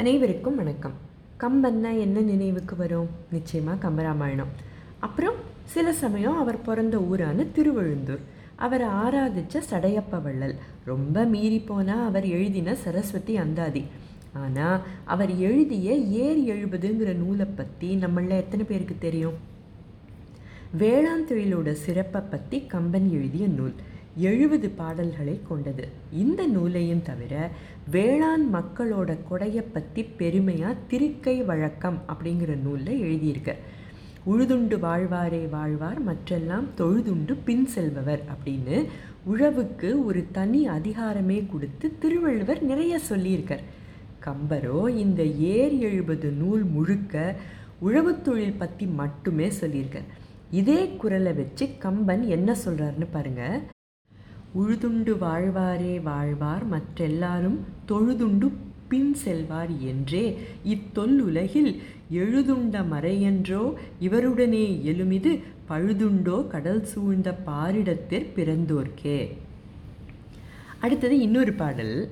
அனைவருக்கும் 0.00 0.56
வணக்கம். 0.56 0.94
கம்பன்னா 1.40 1.98
என்ன 1.98 2.20
நினைவுக்கு 2.20 2.76
வரும்? 2.76 3.08
நிச்சயமாக 3.30 3.88
கம்பராமாயணம். 3.88 4.50
அப்புறம் 4.98 5.34
சில 5.64 5.92
சமயம் 5.92 6.36
அவர் 6.38 6.62
பிறந்த 6.62 6.98
ஊரான 6.98 7.44
திருவழுந்தூர். 7.44 8.20
அவரை 8.56 8.86
ஆராதிச்ச 8.86 9.62
சடையப்ப 9.70 10.20
வள்ளல். 10.22 10.54
ரொம்ப 10.84 11.24
மீறி 11.24 11.58
போனால் 11.58 12.04
அவர் 12.06 12.26
எழுதின 12.26 12.74
சரஸ்வதி 12.74 13.36
அந்தாதி. 13.36 13.84
ஆனால் 14.32 14.82
அவர் 15.04 15.38
எழுதிய 15.38 15.94
ஏர் 15.94 16.42
எழுபதுங்கிற 16.54 17.14
நூலை 17.14 17.46
பற்றி 17.46 17.94
நம்மள 17.94 18.28
எத்தனை 18.28 18.66
பேருக்கு 18.68 18.96
தெரியும்? 18.98 19.34
வேளாண் 20.72 21.26
தொழிலோட 21.30 21.72
சிறப்பை 21.72 22.20
பற்றி 22.20 22.66
கம்பன் 22.66 23.10
எழுதிய 23.10 23.46
நூல். 23.46 23.74
எழுபது 24.16 24.68
பாடல்களை 24.68 25.40
கொண்டது. 25.48 25.88
இந்த 26.12 26.46
நூலையும் 26.46 27.02
தவிர 27.02 27.50
வேளாண் 27.90 28.54
மக்களோட 28.54 29.18
கொடையை 29.30 29.64
பற்றி 29.72 30.02
பெருமையாக 30.02 30.74
திருக்கை 30.90 31.44
வழக்கம் 31.44 32.02
அப்படிங்கிற 32.08 32.62
நூலில் 32.62 33.02
எழுதியிருக்க. 33.02 33.54
உழுதுண்டு 34.26 34.78
வாழ்வாரே 34.78 35.48
வாழ்வார் 35.48 36.00
மற்றெல்லாம் 36.02 36.66
தொழுதுண்டு 36.76 37.36
பின் 37.44 37.66
செல்பவர் 37.66 38.24
அப்படின்னு 38.32 38.84
உழவுக்கு 39.28 40.04
ஒரு 40.04 40.24
தனி 40.32 40.68
அதிகாரமே 40.68 41.46
கொடுத்து 41.50 41.98
திருவள்ளுவர் 41.98 42.62
நிறைய 42.62 42.98
சொல்லியிருக்கார். 43.10 43.64
கம்பரோ 44.24 44.88
இந்த 44.88 45.22
ஏர் 45.24 45.78
எழுபது 45.78 46.30
நூல் 46.30 46.64
முழுக்க 46.64 47.36
உழவுத் 47.82 48.22
தொழில் 48.22 48.58
பற்றி 48.58 48.86
மட்டுமே 48.86 49.48
சொல்லியிருக்கார். 49.60 50.10
இதே 50.50 50.88
குரலை 50.88 51.32
வச்சு 51.32 51.68
கம்பன் 51.78 52.22
என்ன 52.22 52.56
சொல்கிறாருன்னு 52.64 53.06
பாருங்கள் 53.10 53.74
உழுதுண்டு 54.56 55.16
வாழ்வாரே 55.18 56.02
வாழ்வார் 56.02 56.70
மற்றெல்லாரும் 56.70 57.58
தொழுதுண்டு 57.88 58.52
பின் 58.88 59.14
செல்வார் 59.14 59.78
என்றே. 59.78 60.38
இத்தொல்லுலகில் 60.64 61.78
எழுதுண்ட 62.12 62.84
மறையென்றோ 62.92 63.74
இவருடனே 64.00 64.82
எழுமிது 64.82 65.42
பழுதுண்டோ 65.68 66.46
கடல் 66.46 66.84
சூழ்ந்த 66.84 67.38
பாரிடத்திற் 67.46 68.30
பிறந்தோர்க்கே. 68.36 69.36
அடுத்தது 70.80 71.18
இன்னொரு 71.18 71.52
பாடல். 71.52 72.08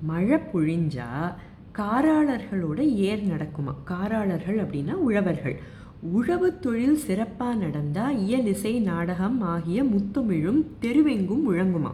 மழை 0.00 0.38
பொழிஞ்சா 0.38 1.34
காராளர்களோட 1.78 2.78
ஏர் 2.78 3.26
நடக்குமா? 3.26 3.74
காராளர்கள் 3.84 4.64
அப்படின்னா 4.64 4.92
உழவர்கள். 4.92 5.60
உழவு 6.00 6.58
தொழில் 6.58 6.96
சிறப்பாக 6.96 7.54
நடந்தால் 7.54 8.16
இயலிசை 8.16 8.80
நாடகம் 8.80 9.40
ஆகிய 9.40 9.84
முத்துமிழும் 9.84 10.64
தெருவெங்கும் 10.82 11.52
முழங்குமா? 11.52 11.92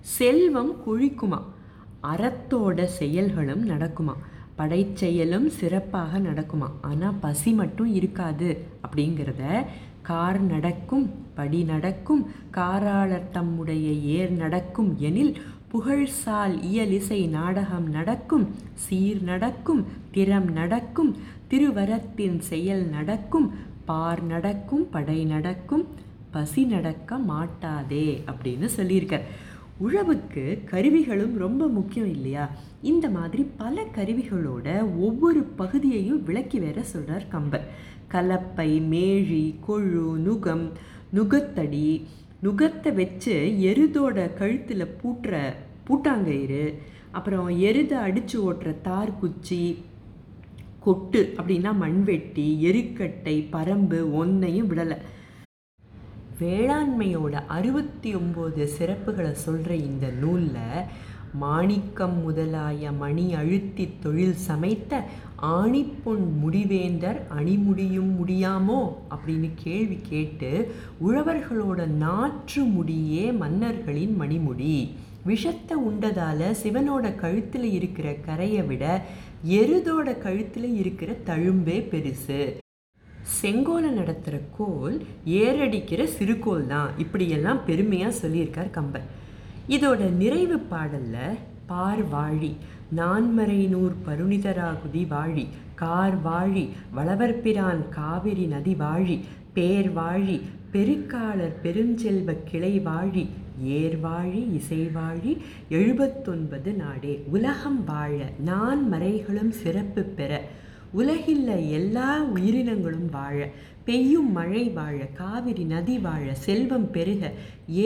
செல்வம் 0.00 0.76
கொழிக்குமா? 0.86 1.42
அறத்தோட 2.02 2.84
செயல்களும் 2.84 3.68
நடக்குமா? 3.68 4.14
படைச்செயலும் 4.56 5.46
சிறப்பாக 5.46 6.18
நடக்குமா? 6.18 6.70
ஆனால் 6.80 7.14
பசி 7.20 7.52
மட்டும் 7.52 7.94
இருக்காது 7.94 8.66
அப்படிங்கிறத 8.82 9.64
கார் 10.02 10.40
நடக்கும் 10.40 11.10
படி 11.34 11.62
நடக்கும் 11.62 12.30
காராளர் 12.50 13.30
தம்முடைய 13.32 13.90
ஏர் 13.90 14.30
நடக்கும் 14.30 14.96
எனில் 14.98 15.36
புகழ்சால் 15.76 16.54
இயலிசை 16.72 17.28
நாடகம் 17.28 17.90
நடக்கும் 17.90 18.54
சீர் 18.74 19.22
நடக்கும் 19.22 19.84
திறம் 20.10 20.52
நடக்கும் 20.52 21.16
திருவரத்தின் 21.48 22.38
செயல் 22.38 22.84
நடக்கும் 22.88 23.54
பார் 23.84 24.22
நடக்கும் 24.22 24.90
படை 24.90 25.24
நடக்கும் 25.24 25.84
பசி 26.30 26.64
நடக்க 26.64 27.18
மாட்டாதே 27.18 28.22
அப்படின்னு 28.26 28.68
சொல்லியிருக்கார். 28.76 29.20
உழவுக்கு 29.78 30.64
கருவிகளும் 30.64 31.36
ரொம்ப 31.36 31.66
முக்கியம் 31.66 32.10
இல்லையா? 32.10 32.50
இந்த 32.82 33.10
மாதிரி 33.10 33.42
பல 33.42 33.84
கருவிகளோட 33.96 34.96
ஒவ்வொரு 34.98 35.42
பகுதியையும் 35.42 36.22
விளக்கி 36.22 36.58
வேற 36.58 36.82
சொல்கிறார் 36.82 37.28
கம்பர். 37.28 37.68
கலப்பை 38.12 38.80
மேழி 38.92 39.54
கொழு 39.68 40.06
நுகம் 40.26 40.70
நுகத்தடி 41.14 42.02
நுகத்தை 42.42 42.92
வச்சு 42.92 43.34
எருதோட 43.60 44.34
கழுத்தில் 44.34 44.94
பூட்டுற 45.02 45.54
பூட்டாங்கயிறு 45.86 46.78
அப்புறம் 47.10 47.48
எருதை 47.48 47.92
அடித்து 47.92 48.52
ஓட்டுற 48.52 48.80
தார் 48.82 49.18
குச்சி 49.18 49.84
கொட்டு 50.80 51.32
அப்படின்னா 51.36 51.76
மண்வெட்டி 51.76 52.46
எருக்கட்டை 52.64 53.36
பரம்பு 53.52 54.12
ஒன்றையும் 54.12 54.70
விடலை. 54.70 54.96
வேளாண்மையோட 56.40 57.46
அறுபத்தி 57.46 58.14
ஒம்பது 58.14 58.68
சிறப்புகளை 58.78 59.32
சொல்கிற 59.32 59.74
இந்த 59.74 60.10
நூலில் 60.10 60.84
மாணிக்கம் 61.40 62.16
முதலாய 62.26 62.90
மணி 62.96 63.24
அழுத்தி 63.34 63.84
தொழில் 64.00 64.36
சமைத்த 64.48 64.92
ஆணிப்பொன் 65.54 66.24
முடிவேந்தர் 66.42 67.18
அணிமுடியும் 67.38 68.12
முடியாமோ? 68.16 68.80
அப்படின்னு 69.10 69.48
கேள்வி 69.54 69.98
கேட்டு 70.08 70.50
உழவர்களோட 71.06 71.86
நாற்று 72.04 72.62
முடியே 72.76 73.24
மன்னர்களின் 73.36 74.14
மணிமுடி. 74.20 74.76
விஷத்தை 75.24 75.76
உண்டதால் 75.88 76.46
சிவனோட 76.62 77.06
கழுத்தில் 77.14 77.68
இருக்கிற 77.72 78.08
கரையை 78.26 78.62
விட 78.62 78.84
எருதோட 79.50 80.08
கழுத்தில் 80.18 80.70
இருக்கிற 80.76 81.12
தழும்பே 81.26 81.78
பெருசு. 81.92 82.40
செங்கோலை 83.40 83.90
நடத்துகிற 83.90 84.36
கோல் 84.58 84.96
ஏறடிக்கிற 85.26 86.04
சிறுகோல் 86.16 86.66
தான் 86.66 86.90
இப்படியெல்லாம் 86.98 87.64
பெருமையாக 87.64 88.18
சொல்லியிருக்கார் 88.22 88.70
கம்பர் 88.70 89.06
இதோட 89.68 90.00
நிறைவு 90.18 90.56
பாடலில் 90.68 91.38
பார் 91.66 92.02
வாழி 92.10 92.50
நான்மறை 92.94 93.62
நூர் 93.66 93.94
பருணிதராகுதி 94.06 95.02
வாழி 95.08 95.44
கார் 95.74 96.18
வாழி 96.22 96.62
வளவர்பிரான் 96.94 97.82
காவிரி 97.90 98.46
நதி 98.46 98.74
வாழி 98.74 99.16
பேர் 99.54 99.90
வாழி 99.92 100.36
பெருக்காளர் 100.72 101.56
பெருஞ்செல்வ 101.62 102.30
கிளை 102.44 102.72
வாழி 102.80 103.24
ஏர் 103.72 103.98
வாழி 104.00 104.42
இசை 104.52 104.82
வாழி 104.92 105.32
எழுபத்தொன்பது 105.70 106.72
நாடே 106.76 107.14
உலகம் 107.30 107.80
வாழ 107.84 108.16
நான் 108.44 108.82
மறைகளும் 108.88 109.52
சிறப்பு 109.62 110.04
பெற 110.16 110.32
உலகில் 110.96 111.46
எல்லா 111.78 112.10
உயிரினங்களும் 112.34 113.08
வாழ 113.16 113.38
பெய்யும் 113.88 114.30
மழை 114.36 114.64
வாழ 114.78 114.98
காவிரி 115.18 115.64
நதி 115.72 115.96
வாழ 116.06 116.26
செல்வம் 116.46 116.88
பெருக 116.94 117.32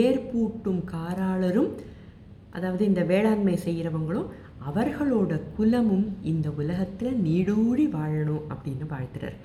ஏர் 0.02 0.20
பூட்டும் 0.30 0.82
காராளரும் 0.92 1.70
அதாவது 2.56 2.82
இந்த 2.90 3.02
வேளாண்மை 3.10 3.56
செய்கிறவங்களும் 3.64 4.30
அவர்களோட 4.68 5.32
குலமும் 5.56 6.06
இந்த 6.30 6.48
உலகத்தில் 6.60 7.14
நீடூழி 7.26 7.84
வாழணும் 7.96 8.46
அப்படின்னு 8.52 8.86
வாழ்த்துறார். 8.94 9.36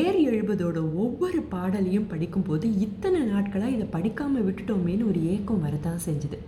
ஏர் 0.00 0.18
எழுபதோட 0.28 0.78
ஒவ்வொரு 1.04 1.40
பாடலையும் 1.52 2.10
படிக்கும்போது 2.12 2.66
இத்தனை 2.86 3.20
நாட்களாக 3.32 3.74
இதை 3.76 3.86
படிக்காமல் 3.96 4.46
விட்டுட்டோமேன்னு 4.46 5.08
ஒரு 5.10 5.20
ஏக்கம் 5.34 5.64
வரதான் 5.64 6.04
செஞ்சுது. 6.06 6.38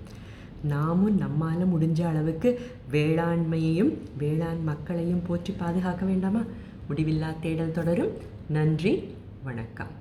நாமும் 0.62 1.16
நம்மால் 1.16 1.66
முடிஞ்ச 1.66 2.06
அளவுக்கு 2.06 2.60
வேளாண்மையையும் 2.92 3.98
வேளாண் 4.18 4.62
மக்களையும் 4.62 5.22
போற்றி 5.26 5.52
பாதுகாக்க 5.52 6.06
வேண்டாமா? 6.06 6.42
முடிவில்லா 6.90 7.34
தேடல் 7.40 7.72
தொடரும். 7.72 8.12
நன்றி 8.48 9.14
வணக்கம். 9.42 9.99